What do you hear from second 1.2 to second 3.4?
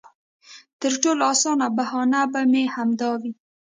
اسانه بهانه به مې همدا وي.